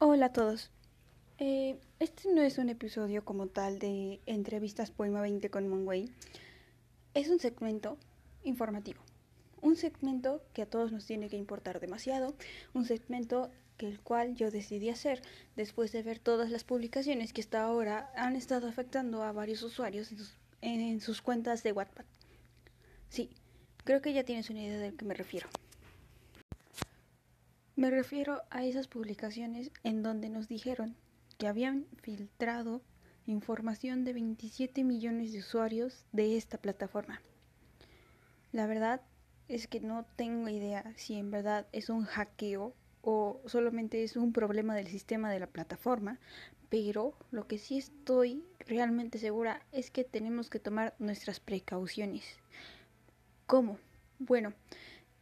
[0.00, 0.70] Hola a todos.
[1.38, 6.10] Eh, este no es un episodio como tal de Entrevistas Poema 20 con Monway.
[7.14, 7.96] Es un segmento
[8.42, 9.00] informativo.
[9.62, 12.34] Un segmento que a todos nos tiene que importar demasiado.
[12.74, 15.22] Un segmento que el cual yo decidí hacer
[15.54, 20.10] después de ver todas las publicaciones que hasta ahora han estado afectando a varios usuarios
[20.10, 22.04] en sus, en sus cuentas de Wattpad.
[23.10, 23.30] Sí,
[23.84, 25.48] creo que ya tienes una idea de a qué me refiero.
[27.76, 30.94] Me refiero a esas publicaciones en donde nos dijeron
[31.38, 32.82] que habían filtrado
[33.26, 37.20] información de 27 millones de usuarios de esta plataforma.
[38.52, 39.00] La verdad
[39.48, 44.32] es que no tengo idea si en verdad es un hackeo o solamente es un
[44.32, 46.20] problema del sistema de la plataforma,
[46.68, 52.38] pero lo que sí estoy realmente segura es que tenemos que tomar nuestras precauciones.
[53.46, 53.78] ¿Cómo?
[54.20, 54.52] Bueno,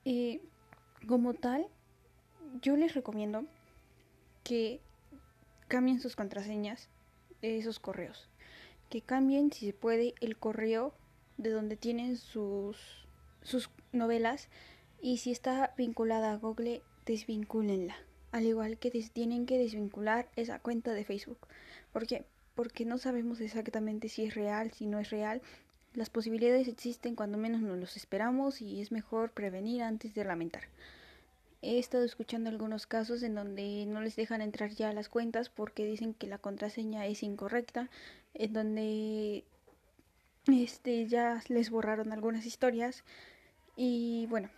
[0.05, 0.43] eh,
[1.07, 1.67] como tal,
[2.61, 3.45] yo les recomiendo
[4.45, 4.81] que
[5.69, 6.89] cambien sus contraseñas
[7.41, 8.29] de esos correos.
[8.91, 10.93] Que cambien, si se puede, el correo
[11.39, 12.77] de donde tienen sus,
[13.43, 14.49] sus novelas.
[15.01, 17.97] Y si está vinculada a Google, desvincúlenla.
[18.33, 21.47] Al igual que tienen que desvincular esa cuenta de Facebook.
[21.93, 22.25] ¿Por qué?
[22.55, 25.43] Porque no sabemos exactamente si es real, si no es real.
[25.95, 30.63] Las posibilidades existen cuando menos nos los esperamos y es mejor prevenir antes de lamentar.
[31.63, 35.87] He estado escuchando algunos casos en donde no les dejan entrar ya las cuentas porque
[35.87, 37.89] dicen que la contraseña es incorrecta,
[38.35, 39.45] en donde
[40.47, 43.05] este ya les borraron algunas historias
[43.77, 44.51] y bueno,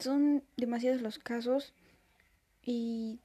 [0.00, 1.72] son demasiados los casos
[2.60, 3.20] y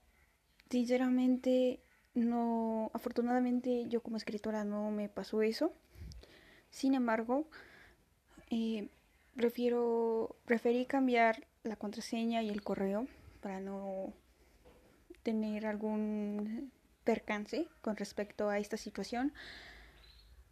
[0.69, 1.80] sinceramente
[2.13, 5.73] no afortunadamente yo como escritora no me pasó eso.
[6.69, 7.47] Sin embargo,
[8.52, 8.89] eh,
[9.36, 13.08] prefiero preferí cambiar la contraseña y el correo
[13.42, 14.14] para no
[15.23, 16.72] tener algún
[17.04, 19.34] percance con respecto a esta situación.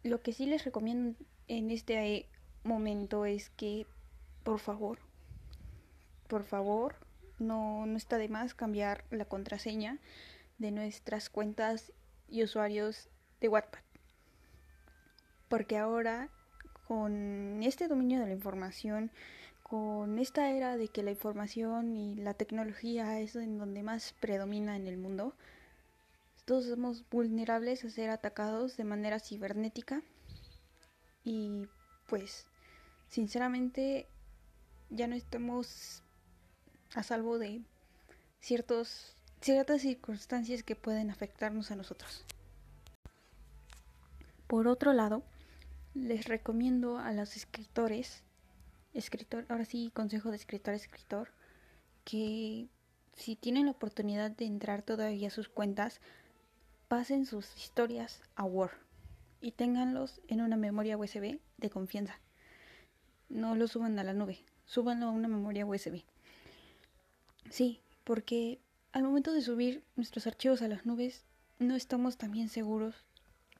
[0.02, 2.28] Lo que sí les recomiendo en este
[2.62, 3.86] momento es que,
[4.44, 4.98] por favor,
[6.28, 6.94] por favor,
[7.38, 9.98] no, no está de más cambiar la contraseña
[10.58, 11.92] de nuestras cuentas
[12.28, 13.08] y usuarios
[13.40, 13.82] de WhatsApp.
[15.48, 16.28] Porque ahora,
[16.86, 19.10] con este dominio de la información,
[19.70, 24.74] con esta era de que la información y la tecnología es en donde más predomina
[24.74, 25.32] en el mundo,
[26.44, 30.02] todos somos vulnerables a ser atacados de manera cibernética
[31.22, 31.68] y
[32.08, 32.48] pues
[33.06, 34.08] sinceramente
[34.88, 36.02] ya no estamos
[36.96, 37.62] a salvo de
[38.40, 39.14] ciertas
[39.78, 42.24] circunstancias que pueden afectarnos a nosotros.
[44.48, 45.22] Por otro lado,
[45.94, 48.24] les recomiendo a los escritores
[48.94, 51.32] escritor, ahora sí, consejo de escritor escritor,
[52.04, 52.68] que
[53.14, 56.00] si tienen la oportunidad de entrar todavía a sus cuentas,
[56.88, 58.72] pasen sus historias a Word
[59.40, 62.18] y ténganlos en una memoria USB de confianza.
[63.28, 66.02] No lo suban a la nube, súbanlo a una memoria USB.
[67.48, 68.58] Sí, porque
[68.92, 71.24] al momento de subir nuestros archivos a las nubes,
[71.58, 73.04] no estamos también seguros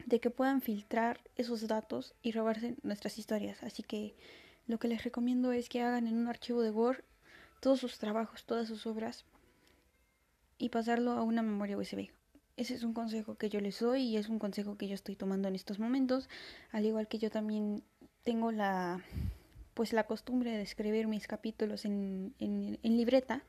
[0.05, 3.63] de que puedan filtrar esos datos y robarse nuestras historias.
[3.63, 4.15] Así que
[4.67, 7.03] lo que les recomiendo es que hagan en un archivo de Word
[7.59, 9.25] todos sus trabajos, todas sus obras
[10.57, 12.09] y pasarlo a una memoria USB.
[12.57, 15.15] Ese es un consejo que yo les doy y es un consejo que yo estoy
[15.15, 16.29] tomando en estos momentos,
[16.71, 17.83] al igual que yo también
[18.23, 19.01] tengo la
[19.73, 23.43] pues la costumbre de escribir mis capítulos en, en, en libreta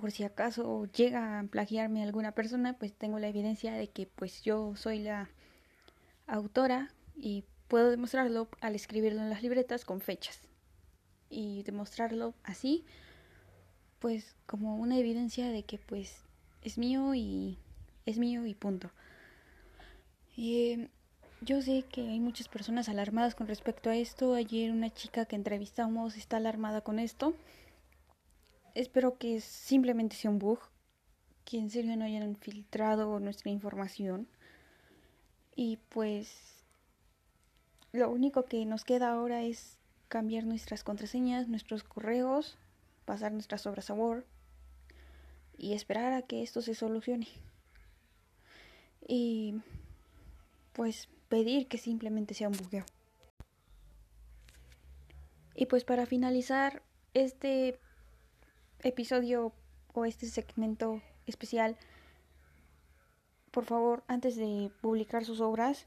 [0.00, 4.42] por si acaso llega a plagiarme alguna persona, pues tengo la evidencia de que pues
[4.42, 5.28] yo soy la
[6.26, 10.40] autora y Puedo demostrarlo al escribirlo en las libretas con fechas
[11.30, 12.84] y demostrarlo así,
[13.98, 16.22] pues como una evidencia de que pues
[16.62, 17.58] es mío y
[18.06, 18.90] es mío y punto.
[20.36, 20.88] Eh,
[21.40, 24.34] yo sé que hay muchas personas alarmadas con respecto a esto.
[24.34, 27.34] Ayer una chica que entrevistamos está alarmada con esto.
[28.74, 30.60] Espero que simplemente sea un bug,
[31.44, 34.28] que en serio no hayan filtrado nuestra información.
[35.54, 36.57] Y pues
[37.92, 39.76] lo único que nos queda ahora es
[40.08, 42.56] cambiar nuestras contraseñas, nuestros correos,
[43.04, 44.24] pasar nuestras obras a Word
[45.56, 47.28] y esperar a que esto se solucione.
[49.06, 49.60] Y
[50.72, 52.84] pues pedir que simplemente sea un bugueo.
[55.54, 56.82] Y pues para finalizar
[57.14, 57.80] este
[58.82, 59.52] episodio
[59.92, 61.76] o este segmento especial,
[63.50, 65.86] por favor, antes de publicar sus obras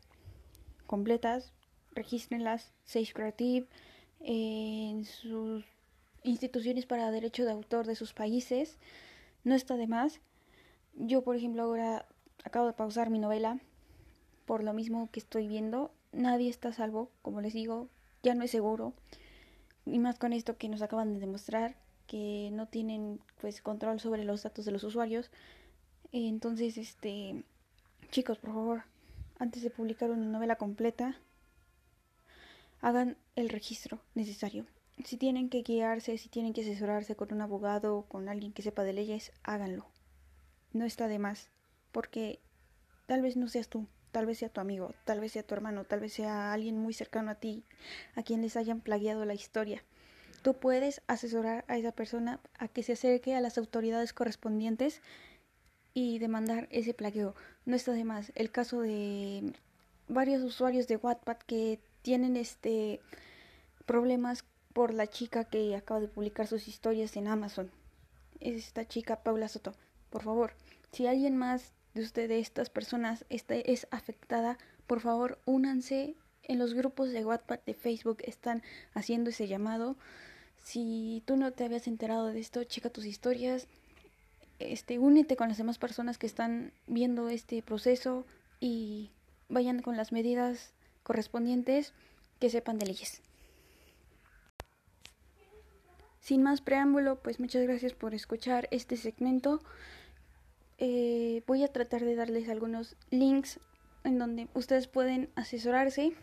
[0.87, 1.53] completas,
[1.93, 3.67] regístrenlas, Sage Creative,
[4.19, 5.65] en sus
[6.23, 8.77] instituciones para derecho de autor de sus países.
[9.43, 10.19] No está de más.
[10.93, 12.05] Yo, por ejemplo, ahora
[12.43, 13.59] acabo de pausar mi novela
[14.45, 15.91] por lo mismo que estoy viendo.
[16.11, 17.87] Nadie está salvo, como les digo,
[18.21, 18.93] ya no es seguro.
[19.85, 24.25] Y más con esto que nos acaban de demostrar que no tienen pues control sobre
[24.25, 25.31] los datos de los usuarios.
[26.11, 27.43] Entonces, este
[28.11, 28.83] chicos, por favor,
[29.39, 31.17] antes de publicar una novela completa,
[32.81, 34.65] hagan el registro necesario.
[35.05, 38.83] Si tienen que guiarse, si tienen que asesorarse con un abogado, con alguien que sepa
[38.83, 39.87] de leyes, háganlo.
[40.73, 41.49] No está de más,
[41.91, 42.39] porque
[43.05, 45.85] tal vez no seas tú, tal vez sea tu amigo, tal vez sea tu hermano,
[45.85, 47.63] tal vez sea alguien muy cercano a ti,
[48.15, 49.83] a quien les hayan plagiado la historia.
[50.41, 55.01] Tú puedes asesorar a esa persona a que se acerque a las autoridades correspondientes
[55.93, 57.35] y demandar ese plagio.
[57.65, 58.31] No está de más.
[58.35, 59.53] El caso de
[60.07, 62.99] varios usuarios de Wattpad que tienen este
[63.85, 67.71] problemas por la chica que acaba de publicar sus historias en Amazon.
[68.39, 69.73] Es esta chica Paula Soto.
[70.09, 70.53] Por favor,
[70.91, 74.57] si alguien más de ustedes, estas personas, este, es afectada,
[74.87, 78.17] por favor, únanse en los grupos de WhatsApp de Facebook.
[78.23, 78.63] Están
[78.93, 79.95] haciendo ese llamado.
[80.63, 83.67] Si tú no te habías enterado de esto, checa tus historias.
[84.59, 88.25] Este, únete con las demás personas que están viendo este proceso
[88.59, 89.11] y
[89.49, 91.93] vayan con las medidas correspondientes
[92.39, 93.21] que sepan de leyes.
[96.21, 99.61] Sin más preámbulo, pues muchas gracias por escuchar este segmento.
[100.77, 103.59] Eh, voy a tratar de darles algunos links
[104.03, 106.13] en donde ustedes pueden asesorarse.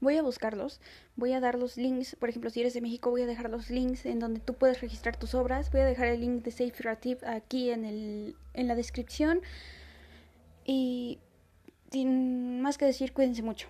[0.00, 0.80] Voy a buscarlos,
[1.16, 3.68] voy a dar los links, por ejemplo, si eres de México, voy a dejar los
[3.68, 5.70] links en donde tú puedes registrar tus obras.
[5.70, 9.42] Voy a dejar el link de Safe Creative aquí en, el, en la descripción.
[10.64, 11.18] Y
[11.92, 13.68] sin más que decir, cuídense mucho.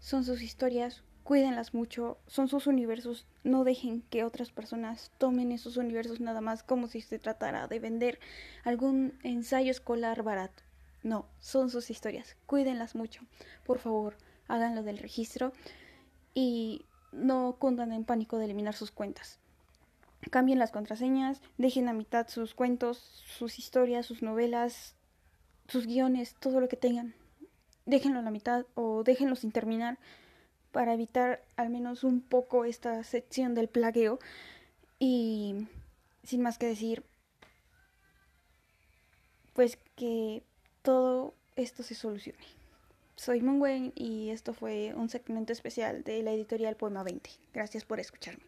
[0.00, 5.76] Son sus historias, cuídenlas mucho, son sus universos, no dejen que otras personas tomen esos
[5.76, 8.20] universos nada más como si se tratara de vender
[8.64, 10.62] algún ensayo escolar barato.
[11.02, 13.22] No, son sus historias, cuídenlas mucho.
[13.64, 14.16] Por favor,
[14.46, 15.52] háganlo del registro
[16.34, 19.38] y no cundan en pánico de eliminar sus cuentas.
[20.30, 24.94] Cambien las contraseñas, dejen a mitad sus cuentos, sus historias, sus novelas,
[25.68, 27.14] sus guiones, todo lo que tengan.
[27.88, 29.96] Déjenlo a la mitad o déjenlo sin terminar
[30.72, 34.18] para evitar al menos un poco esta sección del plagueo.
[34.98, 35.66] Y
[36.22, 37.02] sin más que decir,
[39.54, 40.42] pues que
[40.82, 42.44] todo esto se solucione.
[43.16, 47.30] Soy Moon y esto fue un segmento especial de la editorial Poema 20.
[47.54, 48.44] Gracias por escucharme.